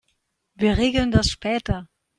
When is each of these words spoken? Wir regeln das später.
Wir 0.55 0.77
regeln 0.79 1.11
das 1.11 1.29
später. 1.29 1.87